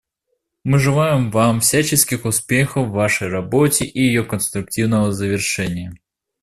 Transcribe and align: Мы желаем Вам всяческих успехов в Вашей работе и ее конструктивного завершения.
Мы 0.63 0.79
желаем 0.79 1.29
Вам 1.29 1.59
всяческих 1.59 2.25
успехов 2.25 2.87
в 2.87 2.93
Вашей 2.93 3.27
работе 3.27 3.85
и 3.85 3.99
ее 4.01 4.23
конструктивного 4.23 5.11
завершения. 5.11 5.93